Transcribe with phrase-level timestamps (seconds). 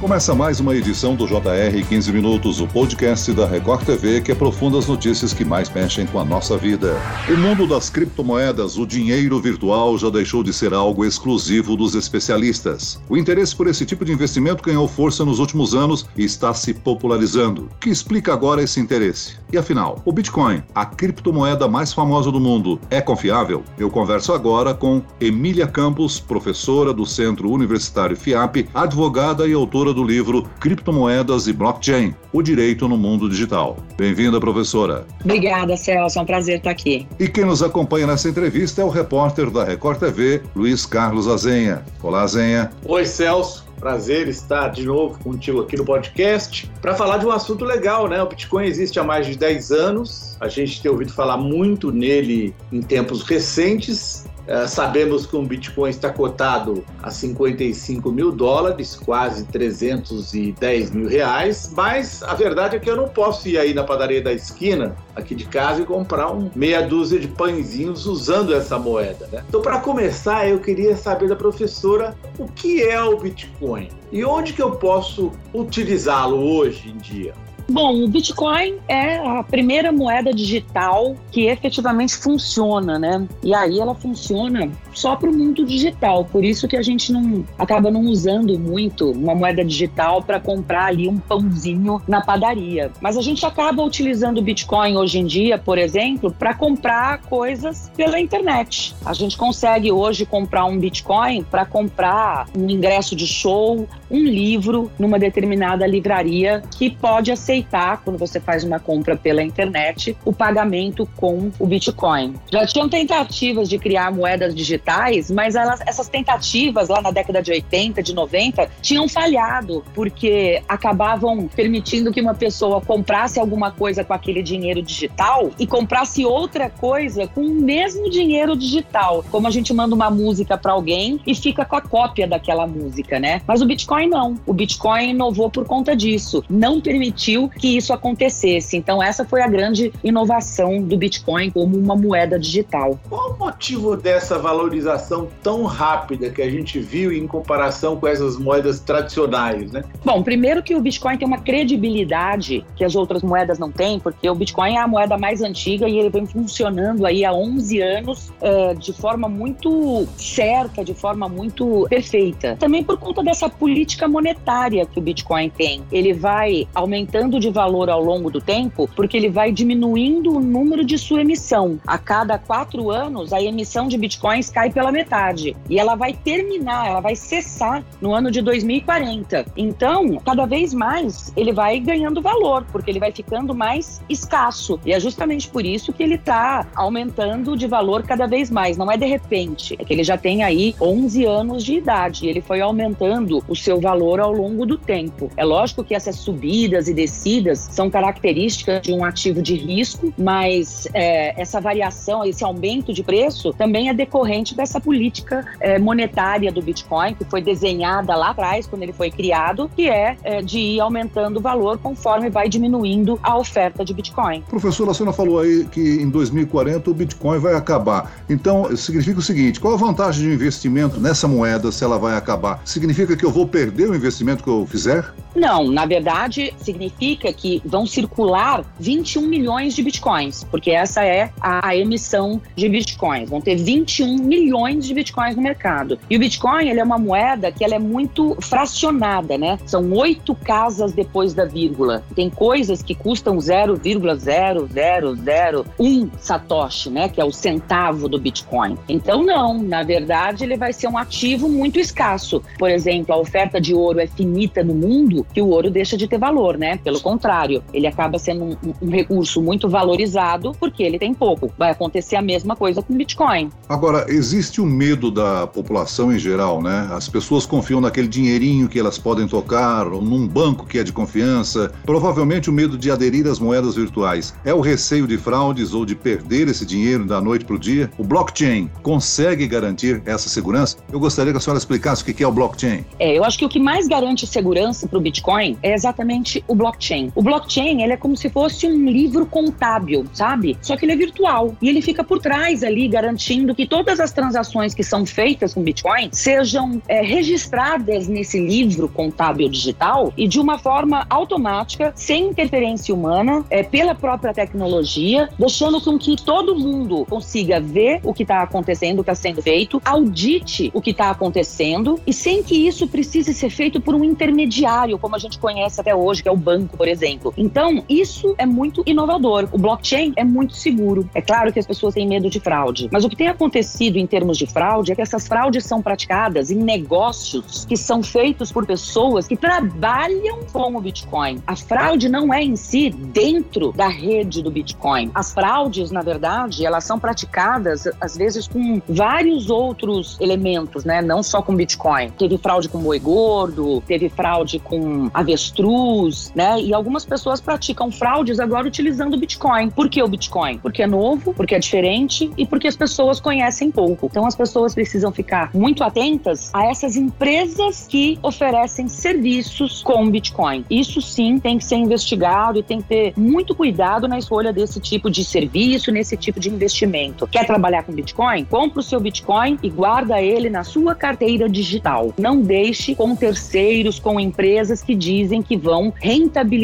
[0.00, 4.78] Começa mais uma edição do JR 15 Minutos, o podcast da Record TV que aprofunda
[4.78, 6.94] as notícias que mais mexem com a nossa vida.
[7.28, 13.02] O mundo das criptomoedas, o dinheiro virtual, já deixou de ser algo exclusivo dos especialistas.
[13.08, 16.72] O interesse por esse tipo de investimento ganhou força nos últimos anos e está se
[16.72, 17.62] popularizando.
[17.64, 19.36] O que explica agora esse interesse?
[19.52, 23.64] E afinal, o Bitcoin, a criptomoeda mais famosa do mundo, é confiável?
[23.76, 29.94] Eu converso agora com Emília Campos, professora do Centro Universitário FIAP, advogada e autora autora
[29.94, 33.76] do livro Criptomoedas e Blockchain: O Direito no Mundo Digital.
[33.96, 35.06] Bem-vinda, professora.
[35.24, 36.18] Obrigada, Celso.
[36.18, 37.06] É um prazer estar aqui.
[37.18, 41.82] E quem nos acompanha nessa entrevista é o repórter da Record TV, Luiz Carlos Azenha.
[42.02, 42.70] Olá, Azenha.
[42.84, 43.66] Oi, Celso.
[43.78, 48.20] Prazer estar de novo contigo aqui no podcast para falar de um assunto legal, né?
[48.20, 52.52] O Bitcoin existe há mais de 10 anos, a gente tem ouvido falar muito nele
[52.72, 59.44] em tempos recentes é, sabemos que um Bitcoin está cotado a 55 mil dólares, quase
[59.44, 64.22] 310 mil reais, mas a verdade é que eu não posso ir aí na padaria
[64.22, 69.28] da esquina, aqui de casa, e comprar um meia dúzia de pãezinhos usando essa moeda.
[69.30, 69.44] Né?
[69.46, 74.54] Então, para começar, eu queria saber da professora o que é o Bitcoin e onde
[74.54, 77.34] que eu posso utilizá-lo hoje em dia.
[77.70, 83.28] Bom, o Bitcoin é a primeira moeda digital que efetivamente funciona, né?
[83.44, 86.24] E aí ela funciona só para o mundo digital.
[86.24, 90.86] Por isso que a gente não acaba não usando muito uma moeda digital para comprar
[90.86, 92.90] ali um pãozinho na padaria.
[93.02, 97.92] Mas a gente acaba utilizando o Bitcoin hoje em dia, por exemplo, para comprar coisas
[97.94, 98.96] pela internet.
[99.04, 104.90] A gente consegue hoje comprar um Bitcoin para comprar um ingresso de show, um livro
[104.98, 110.32] numa determinada livraria que pode aceitar aceitar, quando você faz uma compra pela internet, o
[110.32, 112.34] pagamento com o Bitcoin.
[112.50, 117.50] Já tinham tentativas de criar moedas digitais, mas elas, essas tentativas lá na década de
[117.50, 124.12] 80, de 90, tinham falhado, porque acabavam permitindo que uma pessoa comprasse alguma coisa com
[124.12, 129.24] aquele dinheiro digital e comprasse outra coisa com o mesmo dinheiro digital.
[129.30, 133.18] Como a gente manda uma música para alguém e fica com a cópia daquela música,
[133.18, 133.42] né?
[133.46, 134.36] Mas o Bitcoin não.
[134.46, 136.44] O Bitcoin inovou por conta disso.
[136.48, 138.76] Não permitiu que isso acontecesse.
[138.76, 142.98] Então, essa foi a grande inovação do Bitcoin como uma moeda digital.
[143.08, 148.36] Qual o motivo dessa valorização tão rápida que a gente viu em comparação com essas
[148.36, 149.84] moedas tradicionais, né?
[150.04, 154.28] Bom, primeiro que o Bitcoin tem uma credibilidade que as outras moedas não têm, porque
[154.28, 158.32] o Bitcoin é a moeda mais antiga e ele vem funcionando aí há 11 anos
[158.40, 162.56] é, de forma muito certa, de forma muito perfeita.
[162.58, 165.82] Também por conta dessa política monetária que o Bitcoin tem.
[165.90, 170.84] Ele vai aumentando de valor ao longo do tempo, porque ele vai diminuindo o número
[170.84, 171.78] de sua emissão.
[171.86, 175.56] A cada quatro anos, a emissão de bitcoins cai pela metade.
[175.68, 179.46] E ela vai terminar, ela vai cessar no ano de 2040.
[179.56, 184.80] Então, cada vez mais, ele vai ganhando valor, porque ele vai ficando mais escasso.
[184.84, 188.76] E é justamente por isso que ele está aumentando de valor cada vez mais.
[188.76, 192.26] Não é de repente, é que ele já tem aí 11 anos de idade.
[192.26, 195.30] E ele foi aumentando o seu valor ao longo do tempo.
[195.36, 197.27] É lógico que essas subidas e descidas
[197.58, 203.52] são características de um ativo de risco, mas é, essa variação, esse aumento de preço
[203.52, 208.82] também é decorrente dessa política é, monetária do Bitcoin, que foi desenhada lá atrás, quando
[208.82, 213.36] ele foi criado, que é, é de ir aumentando o valor conforme vai diminuindo a
[213.36, 214.42] oferta de Bitcoin.
[214.48, 218.12] Professor, a senhora falou aí que em 2040 o Bitcoin vai acabar.
[218.28, 222.16] Então, significa o seguinte: qual a vantagem de um investimento nessa moeda se ela vai
[222.16, 222.62] acabar?
[222.64, 225.04] Significa que eu vou perder o investimento que eu fizer?
[225.34, 231.32] Não, na verdade, significa significa que vão circular 21 milhões de bitcoins, porque essa é
[231.40, 233.28] a, a, emissão de bitcoins.
[233.28, 235.98] Vão ter 21 milhões de bitcoins no mercado.
[236.08, 239.58] E o bitcoin ele é uma moeda que ela é muito fracionada, né?
[239.66, 242.02] São oito casas depois da vírgula.
[242.14, 247.08] Tem coisas que custam 0,0001 satoshi, né?
[247.08, 248.78] Que é o centavo do bitcoin.
[248.88, 252.40] Então não, na verdade ele vai ser um ativo muito escasso.
[252.58, 256.06] Por exemplo, a oferta de ouro é finita no mundo, que o ouro deixa de
[256.06, 256.76] ter valor, né?
[256.78, 261.52] Pelo contrário, ele acaba sendo um, um, recurso muito valorizado porque ele tem pouco.
[261.58, 263.50] Vai acontecer a mesma coisa com o Bitcoin.
[263.68, 266.88] Agora, existe o medo da população em geral, né?
[266.92, 270.92] As pessoas confiam naquele dinheirinho que elas podem tocar, ou num banco que é de
[270.92, 271.72] confiança.
[271.84, 274.34] Provavelmente o medo de aderir às moedas virtuais.
[274.44, 277.90] É o receio de fraudes ou de perder esse dinheiro da noite para o dia?
[277.98, 280.76] O blockchain consegue garantir essa segurança?
[280.92, 282.84] Eu gostaria que a senhora explicasse o que é o blockchain.
[282.98, 286.54] É, eu acho que o que mais garante segurança para o Bitcoin é exatamente o
[286.54, 287.12] blockchain blockchain.
[287.14, 290.56] O blockchain, ele é como se fosse um livro contábil, sabe?
[290.62, 294.12] Só que ele é virtual e ele fica por trás ali garantindo que todas as
[294.12, 300.40] transações que são feitas com Bitcoin sejam é, registradas nesse livro contábil digital e de
[300.40, 307.04] uma forma automática, sem interferência humana, é, pela própria tecnologia, deixando com que todo mundo
[307.08, 311.10] consiga ver o que está acontecendo, o que está sendo feito, audite o que está
[311.10, 315.80] acontecendo e sem que isso precise ser feito por um intermediário, como a gente conhece
[315.80, 317.34] até hoje, que é o banco, por exemplo.
[317.36, 319.48] Então, isso é muito inovador.
[319.52, 321.08] O blockchain é muito seguro.
[321.12, 324.06] É claro que as pessoas têm medo de fraude, mas o que tem acontecido em
[324.06, 328.64] termos de fraude é que essas fraudes são praticadas em negócios que são feitos por
[328.64, 331.42] pessoas que trabalham com o Bitcoin.
[331.46, 335.10] A fraude não é em si dentro da rede do Bitcoin.
[335.14, 341.02] As fraudes, na verdade, elas são praticadas às vezes com vários outros elementos, né?
[341.02, 342.10] Não só com Bitcoin.
[342.10, 346.60] Teve fraude com boi gordo, teve fraude com avestruz, né?
[346.68, 349.70] E algumas pessoas praticam fraudes agora utilizando o Bitcoin.
[349.70, 350.58] Por que o Bitcoin?
[350.58, 354.04] Porque é novo, porque é diferente e porque as pessoas conhecem pouco.
[354.04, 360.62] Então as pessoas precisam ficar muito atentas a essas empresas que oferecem serviços com Bitcoin.
[360.68, 364.78] Isso sim tem que ser investigado e tem que ter muito cuidado na escolha desse
[364.78, 367.26] tipo de serviço, nesse tipo de investimento.
[367.26, 368.44] Quer trabalhar com Bitcoin?
[368.44, 372.12] Compre o seu Bitcoin e guarda ele na sua carteira digital.
[372.18, 376.57] Não deixe com terceiros, com empresas que dizem que vão rentabilizar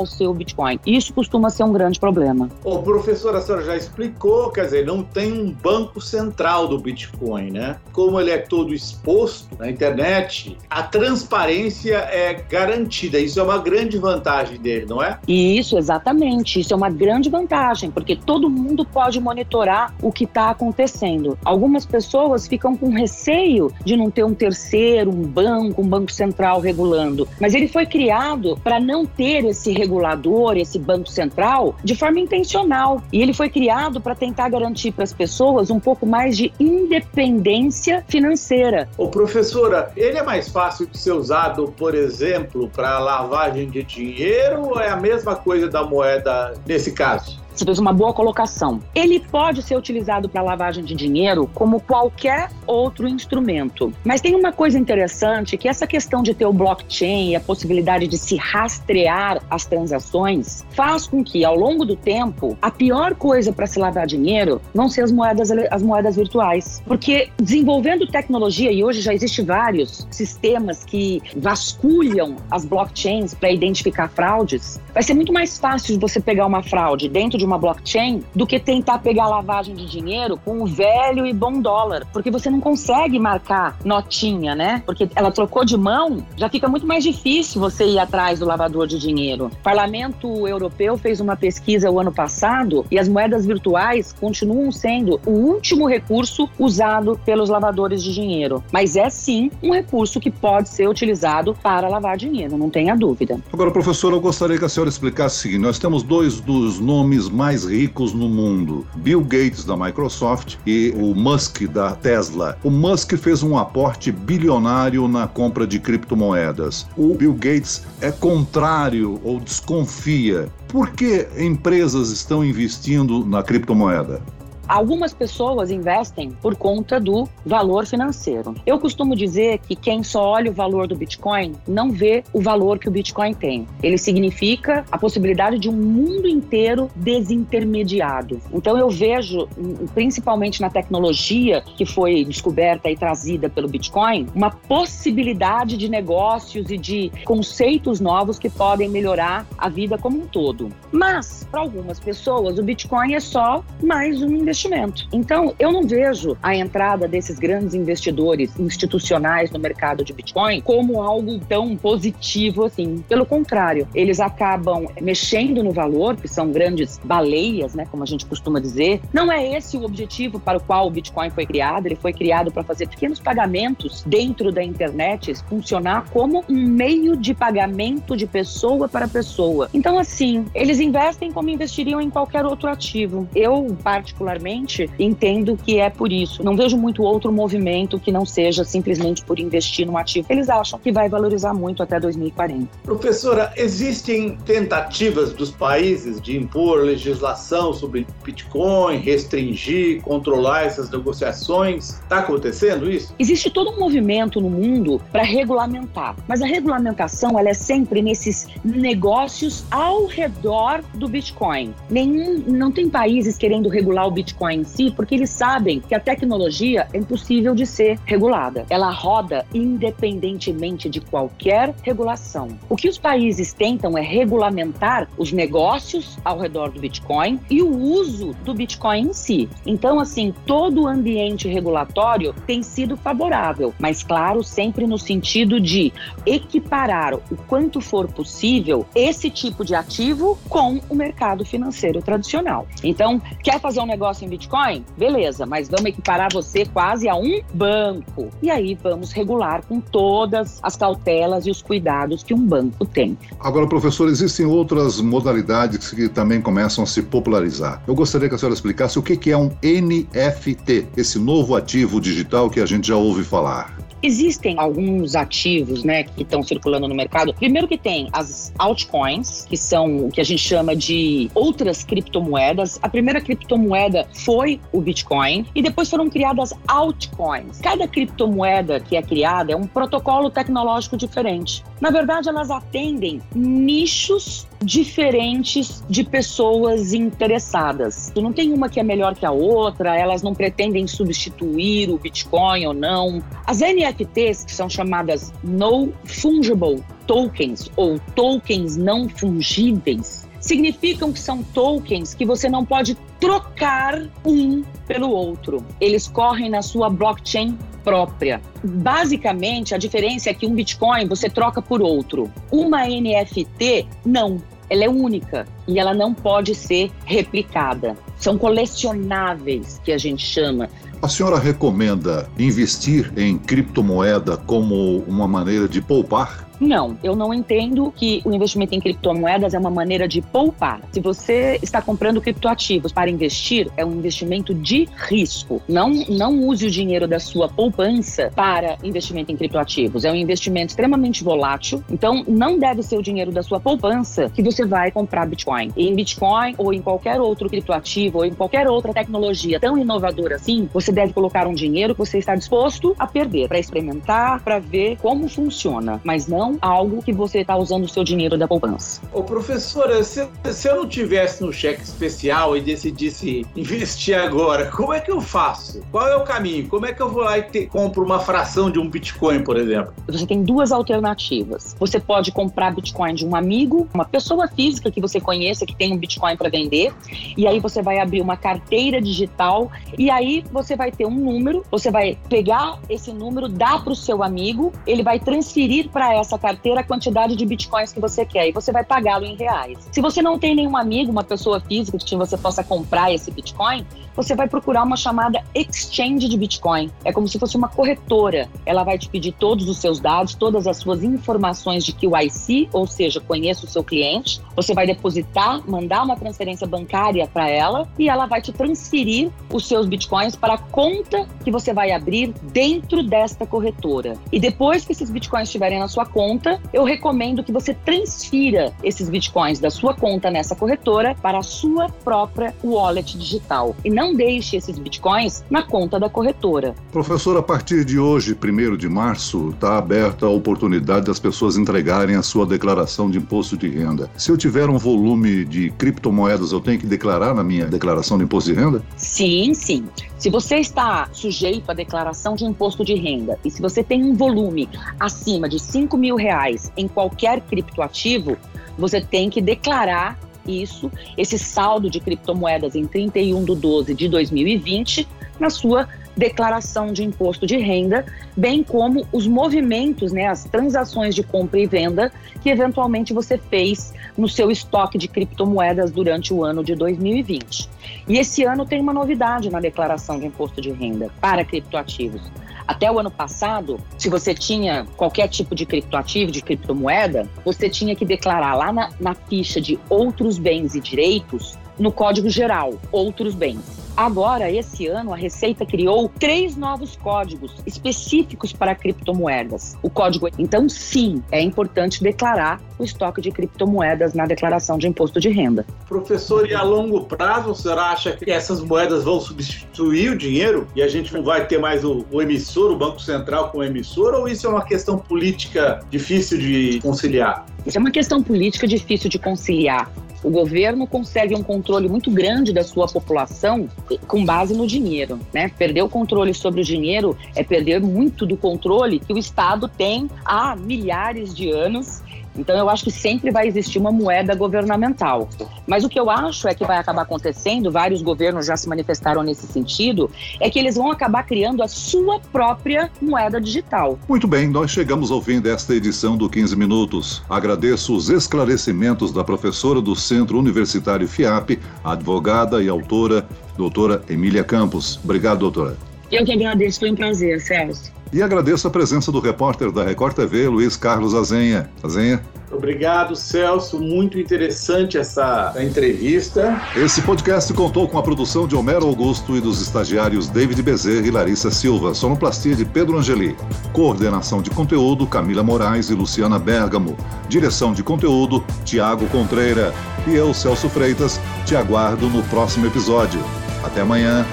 [0.00, 0.78] o seu Bitcoin.
[0.86, 2.48] Isso costuma ser um grande problema.
[2.64, 7.50] Ô, professora, a senhora já explicou, quer dizer, não tem um banco central do Bitcoin,
[7.50, 7.76] né?
[7.92, 13.18] Como ele é todo exposto na internet, a transparência é garantida.
[13.18, 15.18] Isso é uma grande vantagem dele, não é?
[15.26, 16.60] Isso, exatamente.
[16.60, 21.38] Isso é uma grande vantagem, porque todo mundo pode monitorar o que está acontecendo.
[21.44, 26.60] Algumas pessoas ficam com receio de não ter um terceiro, um banco, um banco central
[26.60, 27.28] regulando.
[27.40, 33.02] Mas ele foi criado para não ter esse regulador, esse banco central, de forma intencional.
[33.12, 38.04] E ele foi criado para tentar garantir para as pessoas um pouco mais de independência
[38.08, 38.88] financeira.
[38.96, 44.68] Ô, professora, ele é mais fácil de ser usado, por exemplo, para lavagem de dinheiro
[44.68, 47.39] ou é a mesma coisa da moeda nesse caso?
[47.54, 48.80] Você fez uma boa colocação.
[48.94, 53.92] Ele pode ser utilizado para lavagem de dinheiro como qualquer outro instrumento.
[54.04, 58.06] Mas tem uma coisa interessante que essa questão de ter o blockchain e a possibilidade
[58.06, 63.52] de se rastrear as transações faz com que ao longo do tempo a pior coisa
[63.52, 68.84] para se lavar dinheiro não ser as moedas as moedas virtuais, porque desenvolvendo tecnologia e
[68.84, 75.32] hoje já existe vários sistemas que vasculham as blockchains para identificar fraudes, vai ser muito
[75.32, 79.26] mais fácil de você pegar uma fraude dentro de uma blockchain do que tentar pegar
[79.26, 84.54] lavagem de dinheiro com o velho e bom dólar, porque você não consegue marcar notinha,
[84.54, 84.82] né?
[84.84, 88.86] Porque ela trocou de mão, já fica muito mais difícil você ir atrás do lavador
[88.86, 89.46] de dinheiro.
[89.46, 95.18] O Parlamento Europeu fez uma pesquisa o ano passado e as moedas virtuais continuam sendo
[95.24, 100.68] o último recurso usado pelos lavadores de dinheiro, mas é sim um recurso que pode
[100.68, 103.40] ser utilizado para lavar dinheiro, não tenha dúvida.
[103.50, 107.29] Agora, professor, eu gostaria que a senhora explicasse o seguinte: nós temos dois dos nomes
[107.30, 112.58] mais ricos no mundo, Bill Gates da Microsoft e o Musk da Tesla.
[112.62, 116.86] O Musk fez um aporte bilionário na compra de criptomoedas.
[116.96, 120.48] O Bill Gates é contrário ou desconfia.
[120.68, 124.20] Por que empresas estão investindo na criptomoeda?
[124.70, 128.54] Algumas pessoas investem por conta do valor financeiro.
[128.64, 132.78] Eu costumo dizer que quem só olha o valor do Bitcoin não vê o valor
[132.78, 133.66] que o Bitcoin tem.
[133.82, 138.40] Ele significa a possibilidade de um mundo inteiro desintermediado.
[138.52, 139.48] Então eu vejo,
[139.92, 146.78] principalmente na tecnologia que foi descoberta e trazida pelo Bitcoin, uma possibilidade de negócios e
[146.78, 150.68] de conceitos novos que podem melhorar a vida como um todo.
[150.92, 155.06] Mas, para algumas pessoas, o Bitcoin é só mais um investimento investimento.
[155.12, 161.02] Então, eu não vejo a entrada desses grandes investidores institucionais no mercado de Bitcoin como
[161.02, 163.02] algo tão positivo assim.
[163.08, 168.26] Pelo contrário, eles acabam mexendo no valor, que são grandes baleias, né, como a gente
[168.26, 169.00] costuma dizer.
[169.12, 171.86] Não é esse o objetivo para o qual o Bitcoin foi criado.
[171.86, 177.34] Ele foi criado para fazer pequenos pagamentos dentro da internet, funcionar como um meio de
[177.34, 179.68] pagamento de pessoa para pessoa.
[179.72, 183.28] Então, assim, eles investem como investiriam em qualquer outro ativo.
[183.34, 186.42] Eu, particularmente, realmente entendo que é por isso.
[186.42, 190.26] Não vejo muito outro movimento que não seja simplesmente por investir no ativo.
[190.28, 192.68] Eles acham que vai valorizar muito até 2040.
[192.82, 202.00] Professora, existem tentativas dos países de impor legislação sobre Bitcoin, restringir, controlar essas negociações?
[202.00, 203.14] Está acontecendo isso?
[203.18, 208.46] Existe todo um movimento no mundo para regulamentar, mas a regulamentação ela é sempre nesses
[208.64, 211.74] negócios ao redor do Bitcoin.
[211.88, 216.00] Nenhum, não tem países querendo regular o Bitcoin em si, porque eles sabem que a
[216.00, 218.66] tecnologia é impossível de ser regulada.
[218.68, 222.48] Ela roda independentemente de qualquer regulação.
[222.68, 227.70] O que os países tentam é regulamentar os negócios ao redor do Bitcoin e o
[227.70, 229.48] uso do Bitcoin em si.
[229.64, 235.92] Então, assim, todo o ambiente regulatório tem sido favorável, mas claro, sempre no sentido de
[236.26, 242.66] equiparar o quanto for possível esse tipo de ativo com o mercado financeiro tradicional.
[242.82, 244.84] Então, quer fazer um negócio em Bitcoin?
[244.96, 248.28] Beleza, mas vamos equiparar você quase a um banco.
[248.42, 253.16] E aí vamos regular com todas as cautelas e os cuidados que um banco tem.
[253.38, 257.82] Agora, professor, existem outras modalidades que também começam a se popularizar.
[257.86, 262.48] Eu gostaria que a senhora explicasse o que é um NFT, esse novo ativo digital
[262.50, 263.76] que a gente já ouve falar.
[264.02, 267.34] Existem alguns ativos, né, que estão circulando no mercado.
[267.34, 272.78] Primeiro que tem as altcoins, que são o que a gente chama de outras criptomoedas.
[272.82, 277.60] A primeira criptomoeda foi o Bitcoin e depois foram criadas altcoins.
[277.60, 281.62] Cada criptomoeda que é criada é um protocolo tecnológico diferente.
[281.80, 288.12] Na verdade, elas atendem nichos diferentes de pessoas interessadas.
[288.14, 292.66] Não tem uma que é melhor que a outra, elas não pretendem substituir o Bitcoin
[292.66, 293.22] ou não.
[293.46, 301.42] As NFTs, que são chamadas No Fungible Tokens ou tokens não fungíveis, significam que são
[301.42, 305.64] tokens que você não pode trocar um pelo outro.
[305.80, 308.40] Eles correm na sua blockchain própria.
[308.62, 312.30] Basicamente, a diferença é que um Bitcoin você troca por outro.
[312.50, 314.42] Uma NFT, não.
[314.68, 317.96] Ela é única e ela não pode ser replicada.
[318.16, 320.68] São colecionáveis, que a gente chama.
[321.02, 326.49] A senhora recomenda investir em criptomoeda como uma maneira de poupar?
[326.60, 330.80] Não, eu não entendo que o investimento em criptomoedas é uma maneira de poupar.
[330.92, 335.62] Se você está comprando criptoativos para investir, é um investimento de risco.
[335.66, 340.04] Não, não use o dinheiro da sua poupança para investimento em criptoativos.
[340.04, 341.82] É um investimento extremamente volátil.
[341.90, 345.72] Então, não deve ser o dinheiro da sua poupança que você vai comprar Bitcoin.
[345.76, 350.68] Em Bitcoin ou em qualquer outro criptoativo ou em qualquer outra tecnologia tão inovadora assim,
[350.72, 354.98] você deve colocar um dinheiro que você está disposto a perder para experimentar, para ver
[355.00, 359.00] como funciona, mas não não algo que você está usando o seu dinheiro da poupança.
[359.12, 364.92] Ô, professora, se, se eu não tivesse no cheque especial e decidisse investir agora, como
[364.92, 365.82] é que eu faço?
[365.90, 366.68] Qual é o caminho?
[366.68, 369.56] Como é que eu vou lá e te, compro uma fração de um Bitcoin, por
[369.56, 369.92] exemplo?
[370.08, 371.76] Você tem duas alternativas.
[371.78, 375.92] Você pode comprar Bitcoin de um amigo, uma pessoa física que você conheça que tem
[375.92, 376.92] um Bitcoin para vender,
[377.36, 381.64] e aí você vai abrir uma carteira digital e aí você vai ter um número,
[381.70, 386.38] você vai pegar esse número, dar para o seu amigo, ele vai transferir para essa
[386.40, 389.78] carteira a quantidade de bitcoins que você quer e você vai pagá-lo em reais.
[389.92, 393.86] Se você não tem nenhum amigo, uma pessoa física que você possa comprar esse bitcoin,
[394.14, 396.90] você vai procurar uma chamada exchange de bitcoin.
[397.04, 398.48] É como se fosse uma corretora.
[398.66, 402.86] Ela vai te pedir todos os seus dados, todas as suas informações de QIC, ou
[402.86, 404.40] seja, conheça o seu cliente.
[404.56, 409.66] Você vai depositar, mandar uma transferência bancária para ela e ela vai te transferir os
[409.66, 414.14] seus bitcoins para a conta que você vai abrir dentro desta corretora.
[414.32, 418.72] E depois que esses bitcoins estiverem na sua conta, conta, eu recomendo que você transfira
[418.84, 423.74] esses bitcoins da sua conta nessa corretora para a sua própria wallet digital.
[423.84, 426.74] E não deixe esses bitcoins na conta da corretora.
[426.92, 432.14] Professor, a partir de hoje, 1 de março, está aberta a oportunidade das pessoas entregarem
[432.14, 434.08] a sua declaração de imposto de renda.
[434.16, 438.24] Se eu tiver um volume de criptomoedas, eu tenho que declarar na minha declaração de
[438.24, 438.82] imposto de renda?
[438.96, 439.84] Sim, sim.
[440.16, 444.14] Se você está sujeito à declaração de imposto de renda e se você tem um
[444.14, 444.68] volume
[444.98, 448.36] acima de 5 mil reais em qualquer criptoativo,
[448.78, 455.06] você tem que declarar isso, esse saldo de criptomoedas em 31 de 12 de 2020
[455.38, 455.88] na sua
[456.20, 458.04] declaração de imposto de renda,
[458.36, 462.12] bem como os movimentos, né, as transações de compra e venda
[462.42, 467.70] que eventualmente você fez no seu estoque de criptomoedas durante o ano de 2020.
[468.06, 472.20] E esse ano tem uma novidade na declaração de imposto de renda para criptoativos.
[472.68, 477.96] Até o ano passado, se você tinha qualquer tipo de criptoativo, de criptomoeda, você tinha
[477.96, 483.34] que declarar lá na, na ficha de outros bens e direitos, no Código Geral, outros
[483.34, 483.80] bens.
[483.96, 489.76] Agora, esse ano, a Receita criou três novos códigos específicos para criptomoedas.
[489.82, 495.20] O código, então, sim, é importante declarar o estoque de criptomoedas na declaração de imposto
[495.20, 495.66] de renda.
[495.88, 500.66] Professor, e a longo prazo, o senhor acha que essas moedas vão substituir o dinheiro
[500.74, 504.14] e a gente não vai ter mais o, o emissor, o Banco Central como emissor,
[504.14, 507.44] ou isso é uma questão política difícil de conciliar?
[507.66, 509.90] Isso é uma questão política difícil de conciliar.
[510.22, 513.68] O governo consegue um controle muito grande da sua população
[514.06, 515.50] com base no dinheiro, né?
[515.56, 520.10] Perder o controle sobre o dinheiro é perder muito do controle que o Estado tem
[520.24, 522.02] há milhares de anos
[522.36, 525.28] então eu acho que sempre vai existir uma moeda governamental.
[525.66, 529.22] Mas o que eu acho é que vai acabar acontecendo, vários governos já se manifestaram
[529.22, 533.98] nesse sentido, é que eles vão acabar criando a sua própria moeda digital.
[534.08, 537.22] Muito bem, nós chegamos ao fim desta edição do 15 Minutos.
[537.28, 544.98] Agradeço os esclarecimentos da professora do Centro Universitário FIAP, advogada e autora, doutora Emília Campos.
[545.02, 545.89] Obrigado, doutora.
[546.10, 547.92] Eu que agradeço, foi um prazer, Celso.
[548.12, 551.70] E agradeço a presença do repórter da Record TV, Luiz Carlos Azenha.
[551.82, 552.20] Azenha.
[552.50, 553.78] Obrigado, Celso.
[553.78, 556.60] Muito interessante essa entrevista.
[556.74, 561.10] Esse podcast contou com a produção de Homero Augusto e dos estagiários David Bezerra e
[561.12, 563.36] Larissa Silva, sonoplastia de Pedro Angeli.
[563.72, 566.96] Coordenação de conteúdo, Camila Moraes e Luciana Bergamo.
[567.28, 569.72] Direção de conteúdo, Tiago Contreira.
[570.08, 573.20] E eu, Celso Freitas, te aguardo no próximo episódio.
[573.62, 574.26] Até amanhã.